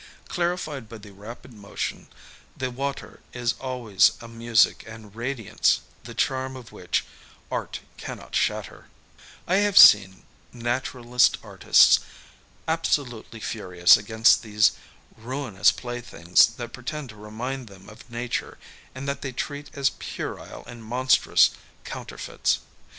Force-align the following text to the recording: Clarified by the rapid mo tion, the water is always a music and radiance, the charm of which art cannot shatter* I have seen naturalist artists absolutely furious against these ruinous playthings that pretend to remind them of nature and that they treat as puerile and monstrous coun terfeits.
Clarified 0.29 0.89
by 0.89 0.97
the 0.97 1.11
rapid 1.13 1.53
mo 1.53 1.75
tion, 1.75 2.07
the 2.57 2.71
water 2.71 3.19
is 3.33 3.53
always 3.59 4.13
a 4.19 4.27
music 4.27 4.83
and 4.87 5.15
radiance, 5.15 5.81
the 6.05 6.15
charm 6.15 6.55
of 6.55 6.71
which 6.71 7.05
art 7.51 7.81
cannot 7.97 8.35
shatter* 8.35 8.87
I 9.45 9.57
have 9.57 9.77
seen 9.77 10.23
naturalist 10.51 11.37
artists 11.43 11.99
absolutely 12.67 13.41
furious 13.41 13.95
against 13.95 14.41
these 14.41 14.71
ruinous 15.15 15.71
playthings 15.71 16.47
that 16.47 16.73
pretend 16.73 17.09
to 17.09 17.15
remind 17.15 17.67
them 17.67 17.87
of 17.87 18.09
nature 18.09 18.57
and 18.95 19.07
that 19.07 19.21
they 19.21 19.31
treat 19.31 19.69
as 19.77 19.91
puerile 19.99 20.63
and 20.65 20.83
monstrous 20.83 21.51
coun 21.83 22.07
terfeits. 22.07 22.57